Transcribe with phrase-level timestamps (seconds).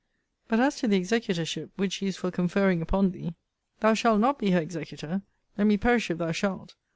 [0.47, 3.35] But as to the executorship which she is for conferring upon thee
[3.81, 5.21] thou shalt not be her executor:
[5.59, 6.73] let me perish if thou shalt.